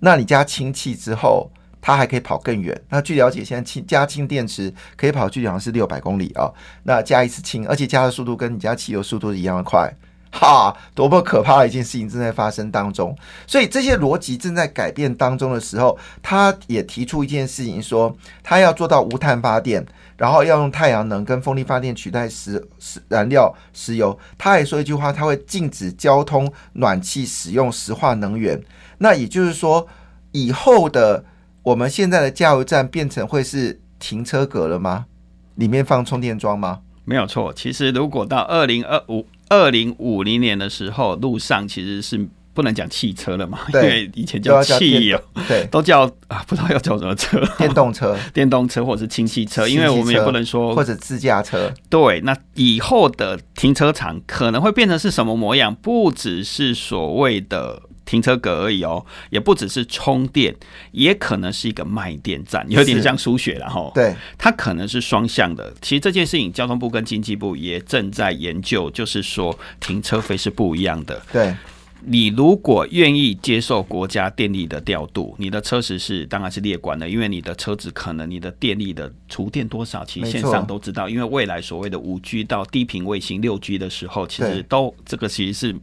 [0.00, 2.80] 那你加氢气之后，它还可以跑更远。
[2.88, 6.50] 那据了解，现在氢加氢电池可以跑距离好像是六百公里啊、
[6.84, 9.92] 那加一次氢，而且加的速度跟你加汽油速度是一样的快。
[10.30, 19.84] 哈，多么可怕的一件事情正在发生当中，所以这些逻辑正在改变当中的时候，他也提出一件事情说，他要做到无碳发电，
[20.16, 24.18] 然后要用太阳能跟风力发电取代石石燃料石油。
[24.36, 28.60] 他还说一句话，他会禁止交通暖气使用石化能源。
[28.98, 29.86] 那也就是说，
[30.32, 31.24] 以后的
[31.62, 35.06] 我们现在的加油站变成会是停车格了吗？
[35.54, 36.80] 里面放充电桩吗？
[37.04, 37.52] 没有错。
[37.54, 48.16] 其实如果到二零二五、二零五零年的时候，路上其实是不能讲汽车了嘛，因对为以前叫汽电油，对，都叫啊，不知道要叫什么车，电动车。
[48.34, 55.72] 电动车或者是氢气车，因为我们也不能说或者自驾车，对，那以后的停车场可能会变成是什么模样？
[55.74, 60.54] 不只是所谓的停车格而已哦，也不只是充电，
[60.92, 63.92] 也可能是一个卖电站，有点像输血了哈。
[63.94, 65.70] 对，它可能是双向的。
[65.82, 71.22] 其实这件事情，交通部跟经济部也正在研究，就是说停车费是不一样的。
[71.30, 71.54] 对，
[72.00, 81.10] 你如果愿意接受国家电力的调度，你的车时是当然是列管的，因为你的车子可能你的电力的储电多少，其实线上都知道。
[81.10, 85.76] 因为未来所谓的五 G 到低频卫星六 G 的时候，其实都这个其实是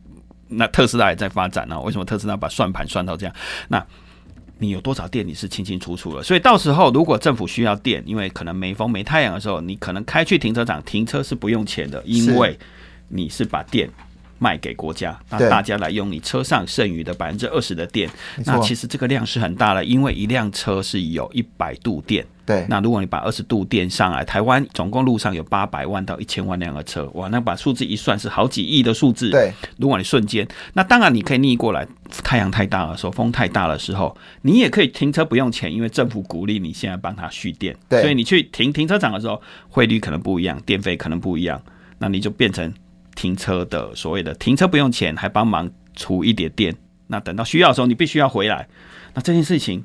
[0.48, 1.80] 那特斯拉也在发展啊。
[1.80, 3.36] 为什么特斯拉把算盘算到这样？
[3.68, 3.86] 那
[4.58, 6.24] 你有多少电，你是清清楚楚的。
[6.24, 12.58] 所以到时候如果政府需要电，因为可能没风没太阳的时候，你可能开去停车场停车是不用钱的，因为
[13.10, 13.90] 你是把电
[14.40, 18.10] 卖给国家，那大家来用你车上剩余的百分之二十的电。
[18.46, 22.26] 那其实这个量是很大的，因为一辆车是有一百度电。
[22.46, 29.32] 对，那如果你把二十度电上来，台湾总共路上有八百万到一千万辆的车，哇，那把数字一算是好几亿的数字。
[29.32, 31.88] 对，如果你瞬间，那当然你可以逆过来，
[32.24, 41.60] 太阳太大的时候，风太大的时候，你也可以停车不用钱，因为政府鼓励你现在帮他蓄电，对所以你去停停车场的时候，汇率可能不一样，电费可能不一样，
[41.98, 42.72] 那你就变成
[43.16, 46.76] 停车的所谓的停车不用钱，还帮忙储一点电，
[47.08, 48.68] 那等到需要的时候，你必须要回来，
[49.14, 49.84] 那这件事情。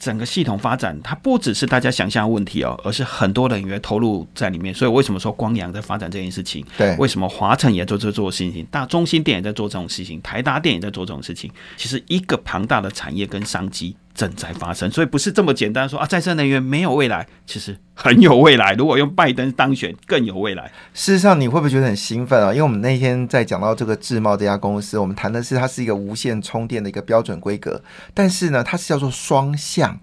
[0.00, 4.72] 整个系统发展，它不只是大家想象的问题哦，而是很多人也会投入在里面。
[4.74, 6.64] 所以为什么说光阳在发展这件事情？
[6.78, 8.66] 对，为什么华晨也在做这做事情？
[8.70, 11.50] 大中心店也在做这种事情，台达店也在做这种事情。
[11.76, 18.74] 其实一个庞大的产业跟商机，正在发生，所以不是这么简单说啊，再生能源没有未来，其实很有未来。
[18.74, 20.70] 如果用拜登当选，更有未来。
[20.92, 22.50] 事实上，你会不会觉得很兴奋啊？
[22.52, 30.00] 因为我们那天在讲到这个智茂这家公司，我们谈的是它是一个无线充电的一个标准规格，但是呢，它是叫做双向。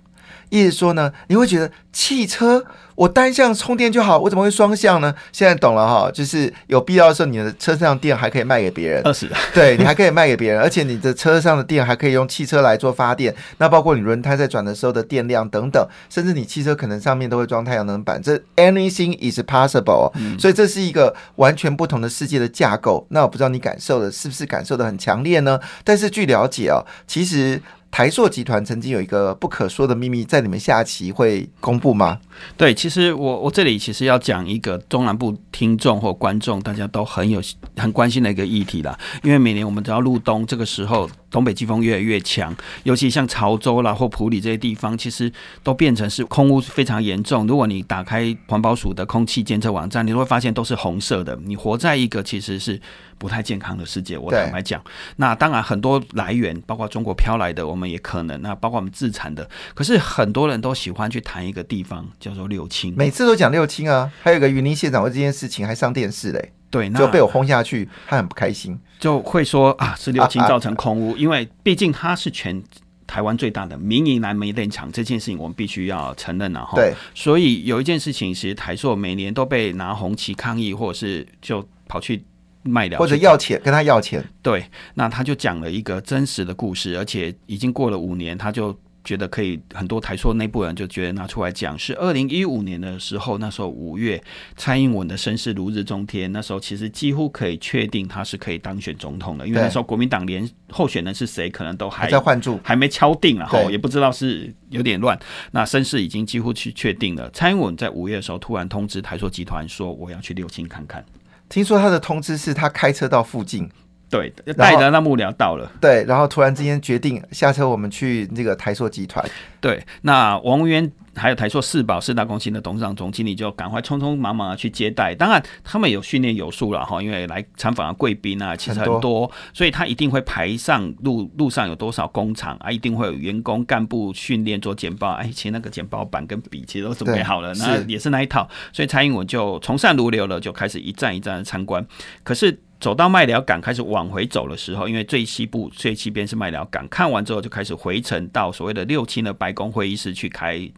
[0.49, 2.63] 意思说呢，你会觉得汽车
[2.95, 5.13] 我单向充电就好，我怎么会双向呢？
[5.31, 23.05] 现在懂了哈，就是有必要的时候，你的车上电还可以卖给别人，二十，对你还可以卖给别人，而且你的车上的电还可以用汽车来做发电，那包括你轮胎在转的时候的电量等等，甚至你汽车可能上面都会装太阳能板，这 anything is possible，所以这是一个完全不同的世界的架构。
[23.09, 25.59] 那我不知道你感受的是不是感受的很强烈呢？
[25.83, 27.61] 但是据了解啊，其实。
[27.89, 32.19] 台硕集团曾经有一个不可说的秘密，在你们下期会公布吗？
[32.55, 37.41] 对，其实我我这里其实要讲一个中南部听众或观众大家都很有
[37.75, 38.97] 很关心的一个议题啦。
[39.23, 47.45] 因为每年我们只要入冬，这个时候东北季风越来越强，尤其像潮州啦或普里这些地方，其实都变成是空污非常严重。
[47.45, 51.37] 如果你打开环保署的空气监测网站，你会发现都是红色的。
[51.45, 52.81] 你活在一个其实是。
[53.19, 54.79] 不太健康的世界，我坦白讲，
[55.15, 59.49] 那当然很多来源，包括中国飘来的，我们也可能，那包括我们自产的。
[59.73, 64.11] 可是很多人都喜欢去谈一个地方，叫做六轻，每次都讲六轻啊。
[64.21, 72.61] 还有个云林县长为这件事情还上电视嘞，对，就被我轰下去，他很不开心，就会说啊，是六轻造成空屋，因为毕竟他是全
[73.05, 76.75] 台湾最大的民营燃煤电厂，这件事情我们必须要承认了哈。
[76.75, 82.23] 对，所以有一件事情，其实台塑每年都被拿红旗抗议，或者是就跑去。
[82.63, 84.21] 卖掉或者要钱，跟他要钱。
[84.41, 88.77] 对，那他就讲了一个真实的故事，而且已经过了五年，他就
[89.07, 89.57] 觉得可以。
[89.73, 94.21] 很多台塑内部人就觉得拿出来讲，是二零一五年的时候，那时候五月，
[94.57, 105.17] 蔡英文的声势如日中天，那时候其实几乎可以确定他是可以当选总统的，因为那时候国民党连候选人是谁可能都还在换注，还没敲定了哈，也不知道是有点乱。
[105.51, 107.29] 那声势已经几乎去确定了。
[107.29, 111.05] 蔡英文在五月的时候突然通知台塑集团说，我要去六亲看看。
[111.47, 113.69] 听说他的通知是他开车到附近，
[114.09, 119.23] 对，带着那幕僚到了，对，然后突然之间决定下车，我们去那个台塑集团，
[119.59, 120.91] 对，那王文渊。
[121.19, 125.15] 还有台塑四宝四大公司的董事长、总经理就赶快匆匆忙忙的去接待。
[125.15, 135.13] 当然，他们有训练有素了哈，因为来参访的贵宾啊，其实很多，所以他一定会排上路，路上有多少工厂啊，一定会有员工干部训练做简报。
[135.13, 138.47] 哎，其实那个简报板跟笔其实都准备好了，那也是那一套。
[138.71, 141.83] 所以蔡英文就从善如流了，就开始一站一站的参观。
[142.23, 150.69] 可是走到麦寮港开始往回走的时候，因为最西部最西边是麦寮港，看完之后就开始回程到所谓的六轻的白宫会议室去开。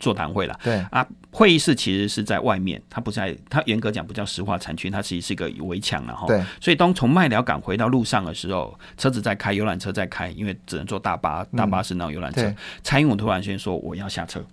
[0.00, 6.26] 座谈会了，对啊，会议室其实是在外面，它不在，它严格讲不叫石化产区，它其实是一个围墙了哈。
[6.26, 12.52] 对，所以当从麦寮港回到路上的时候，车子在开，游览车在开，因为只能坐大巴，大巴是那种游览车。
[12.82, 14.44] 蔡英文突然先说我要下车，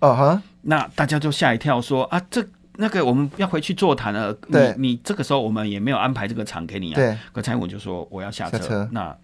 [0.00, 2.44] 哦哈，那大家就吓一跳，说啊，这
[2.76, 6.96] 那个我们要回去座谈了，你你这个时候我们也没有安排这个场给你啊。
[6.96, 9.16] 对，可蔡英文就说我要下车，那。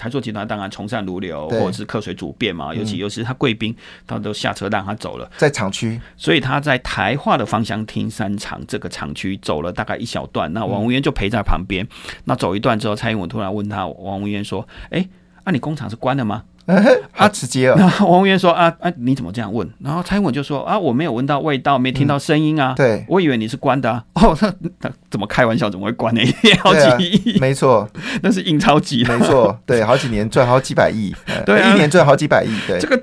[0.00, 3.74] 台塑集团当然从善如流，或者是客随主便嘛，尤其尤其是他贵宾，
[4.06, 11.84] 他都下车让他走了，在厂区，所以他在台化的芳香厅三厂这个厂区走了大概一小段，那王文渊就陪在旁边。
[12.26, 15.04] 那走一段之后，蔡英文突然问他，王文渊说：“哎，
[15.44, 16.44] 那你工厂是关了吗？”
[17.14, 23.90] 他直接，然后王文渊说：“啊啊，你怎么这样问？”然后蔡英文就说：“啊，我没有闻到味道，没听到声音啊。”对，我以为你是关的。
[24.14, 25.70] 哦，那那怎么开玩笑？
[25.70, 26.20] 怎么会关呢？
[26.62, 27.88] 好几亿，没错，
[28.22, 29.02] 那是印钞机。
[29.04, 31.14] 没错，对，好几年赚好几百亿，
[31.46, 32.50] 对，一年赚好几百亿。
[32.66, 33.02] 对，这个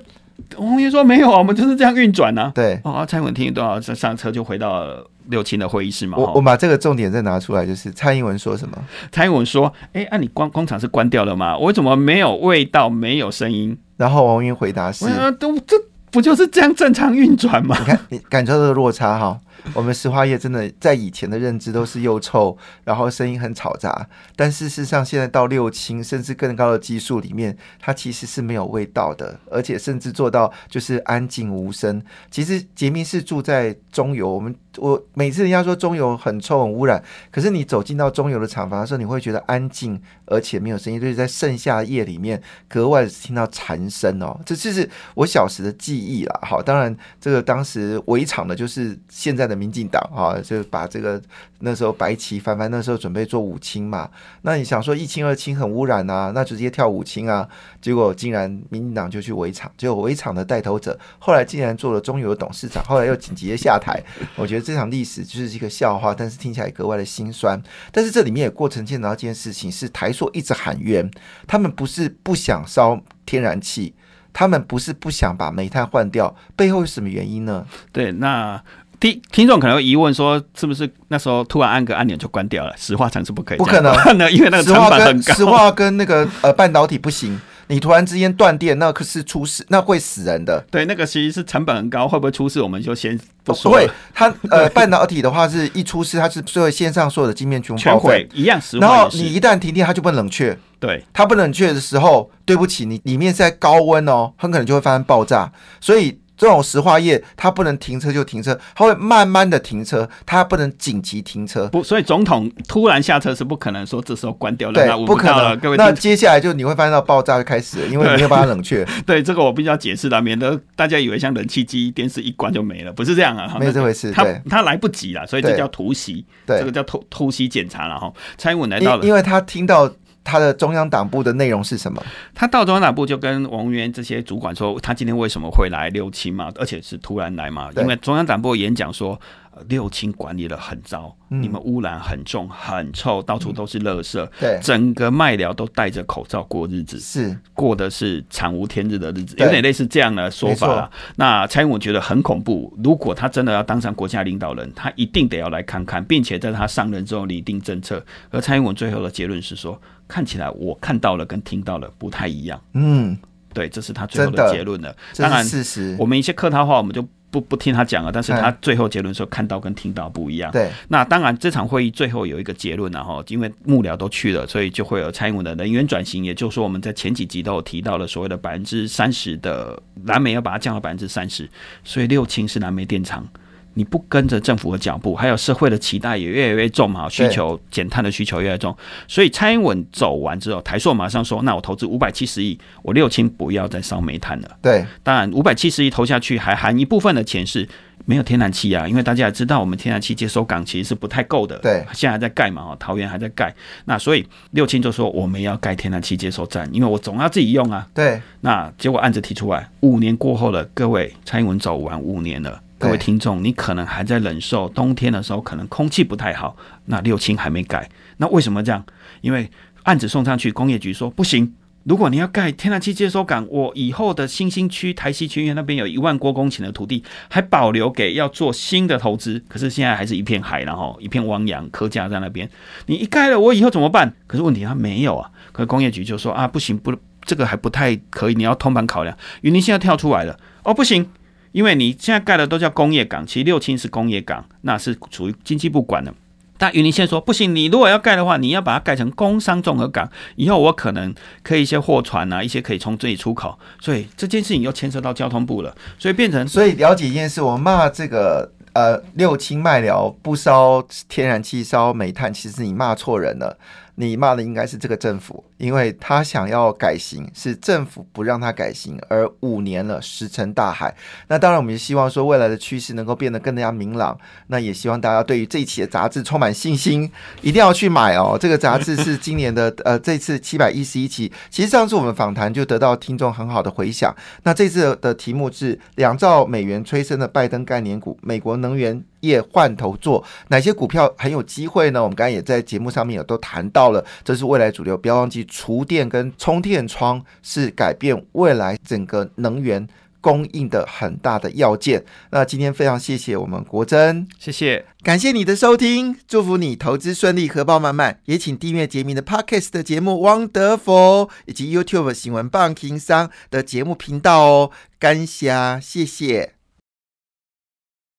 [0.58, 2.51] 王文渊说没有啊，我们就是这样运转呢。
[2.55, 4.86] 对，哦，蔡英文听多少，上上车就回到。
[5.29, 8.77] 六亲的会议室嘛，我我把这个重点再拿出来，就是蔡英文说什么？
[9.12, 11.58] 蔡英文说：“哎，啊，你光工厂是关掉了吗？
[11.58, 15.03] 我怎么没有味道，没有声音？”然后王云回答是
[15.39, 15.75] ：“都这
[16.12, 19.39] 不就是这样正常运转吗？”你看，你感受到的落差哈。
[19.73, 24.08] 我们石化业真的在以前的认知都是又臭，然后声音很吵杂。
[24.36, 32.01] 但事实上，现在到六轻甚至更高的技术里面，它其实是没有味道的，而且甚至做到就是安静无声。
[32.30, 44.39] 其实杰明是住在中游，我们我每次人家说中游很臭很污染，可是你走进到中游的厂房的时候，你会觉得安静而且没有声音，就是在盛夏夜里面格外听到蝉声哦。
[44.45, 46.39] 这就是我小时的记忆了。
[46.43, 49.54] 好，当然这个当时围场的就是现在的。
[49.55, 51.21] 民进党啊，就把这个
[51.59, 54.09] 那时候白旗翻翻，那时候准备做五清嘛。
[54.41, 57.47] 那你想说一清二清很污染啊，那直接跳五清啊？
[57.81, 64.01] 结果竟然民进党就去围场，结果围场的带头者后来竟然做了中油的董事长，后来又紧急的下台。
[64.35, 67.61] 我觉得这场历史就是一个笑话，但是听起来格外的心酸。
[67.91, 71.09] 但是这里面也过程见到一件事情，是台塑一直喊冤，
[71.47, 73.93] 他们不是不想烧天然气。
[74.37, 77.65] 他们不是不想把煤炭换掉，背后是什么原因呢？
[77.93, 78.61] 对，那
[79.06, 82.74] 听听众可能会疑问说，是不是那时候突然按个按钮就关掉了？
[82.76, 85.24] 石化厂是不可以，不可能呢， 因为那个成石化本很高。
[85.26, 90.66] 跟石化跟那个呃半导体不行，你突然之间断电，那可是出事，那会死人的。
[90.72, 98.89] 对，那个其实是成本很高，会不会出事，我们就先不说会，，它呃 半导体的话是一出事，它是所有线上所有的晶片全部全毁，一样，石然。
[98.89, 100.58] 后你一旦停电，它就不能冷却。
[100.80, 105.51] 对，它不能冷却的时候，对不起，你里面是在高温哦，很可能就会发生爆炸。
[105.80, 111.67] 所以这种石化业，它不能停车就停车，它会慢慢的停车，它不能紧急停车。
[111.69, 115.27] 不，所以总统突然下车是不可能说这时候关掉，了对他，闻不可。
[115.27, 115.36] 能。
[115.38, 124.11] 那各位那，接下来就你会发现到爆炸就开始了，因为你没有办法冷却，对这个我必须要解释的，免得大家以为像冷气机电视一关就没了，不是这样啊，没有这回事。
[124.11, 128.11] 他对他来不及了，所以这叫突袭，对这个叫突突袭检查了哈。
[128.38, 129.91] 蔡英文来到了因因为他听到
[130.26, 132.03] 他的中央党部的内容是什么？
[132.34, 139.17] 他到中央党部就跟王源这些主管说，他今天为什么会来六轻嘛，而且是突然来嘛，因为中央党部演讲说。
[139.57, 150.91] 呃六轻管理的很糟，嗯你们污染很重、很臭，到处都是垃圾，对，整个麦寮都戴着口罩过日子，是过的是惨无天日的日子，有点类似这样的说法。
[151.15, 158.05] 那蔡英文觉得很恐怖，如果他真的要当上国家领导人，他一定得要来看看，并且在他上任之后拟定政策。
[158.32, 162.62] 而蔡英文最后的结论是说，看起来我看到了跟听到了不太一样。
[162.74, 163.18] 嗯，
[163.53, 164.95] 对，这是他最后的的结论了。
[165.14, 165.95] 这当然是，事实。
[165.99, 170.51] 我们一些客套话我们就不不听他讲了，但是他嗯最后结论说看到跟听到不一样。
[170.51, 181.49] 对，那当然，这场会议最后有一个结论然后因为幕僚都去了，所以就会有蔡英文的人员转型，也就是说我们在前几集都有提到了所谓的百分之三十的蓝煤要把它降到百分之三十，
[181.84, 183.28] 所以六轻是蓝煤电厂。
[183.76, 188.76] 你不跟着政府的脚步，还有社会的期待也越来越重嘛，需求减碳的需求越来越重，
[189.07, 194.57] 所以蔡英文走完之后，台塑马上说，那我投资五百七十亿，我六轻不要再烧煤炭了。
[194.61, 197.67] 对，当然，五百七十亿投下去，还含一部分的钱是
[198.05, 201.57] 没有天然气啊，因为大家也知道，我们天然气接收港其实是不太够的。
[201.57, 203.53] 对现在还在盖嘛，哦，桃园还在盖。
[203.84, 207.86] 那所以六轻就说我们要盖天然气接收站，因为我总要自己用啊。
[207.93, 212.61] 对，那结果案子提出来，五年过后了，各位，蔡英文走完五年了。
[212.86, 216.55] 各位听众，你可能还在忍受冬天的时候，可能空气不太好。
[216.86, 218.86] 那六轻还没改，那为什么这样？
[219.21, 219.49] 因为
[219.83, 221.51] 案子送上去，工业局说不行。
[221.86, 229.43] 如果你要盖天然气接收港，我以后的新兴区、台西区，因为那边有一万多公顷的土地，还保留给要做新的投资。
[229.47, 232.47] 可是现在还是一片海，然后一片汪洋，科家在那边。
[232.86, 234.13] 你一盖了，我以后怎么办？
[234.27, 235.31] 可是问题他没有啊。
[235.51, 239.17] 可是工业局就说啊，不行，不，这个还不太可以，你要通盘考量。
[239.41, 241.09] 云林现在跳出来了，哦，不行。
[241.56, 246.14] 因为你现在盖的都叫工业港，其实六轻是工业港，那是属于经济部管的。
[246.58, 263.58] 但云林县说不行，你如果要盖的话，你要把它盖成工商综合港，以后我可能可以一些货船啊，一些可以从这里出口，所以这件事情又牵涉到交通部了，所以变成所以了解一件事，我骂这个呃六轻卖寮不烧天然气烧煤炭，其实你骂错人了。
[263.95, 270.93] 你骂的应该是这个政府，因为他想要改型，是政府不让他改型，而五年了石沉大海。
[271.27, 274.17] 那当然，我们也希望说未来的趋势能够变得更加明朗。
[274.47, 277.09] 那也希望大家对于这一期的杂志充满信心，
[277.41, 278.37] 一定要去买哦。
[278.39, 284.13] 这个杂志是今年的呃这次七百一十一期，其实上次我们访谈就得到听众很好的回响。
[284.43, 292.01] 那这次的题目是两兆美元催生的拜登概念股，美国能源业换头做哪些股票很有机会呢？
[292.01, 294.97] 我们刚才也在节目上面有都谈到了，这是未来主流。
[294.97, 299.88] 不要忘记，厨电跟充电窗是改变未来整个能源
[300.21, 302.03] 供应的很大的要件。
[302.32, 304.28] 那今天非常谢谢我们国珍。
[304.39, 304.86] 谢谢。
[305.03, 308.19] 感谢你的收听，祝福你投资顺利，荷包满满。
[308.26, 310.13] 也请订阅杰明的 Podcast 的节目
[310.49, 314.71] 《Wonderful》，以及 YouTube 新闻棒情商的节目频道哦。
[314.97, 316.55] 感谢，谢谢。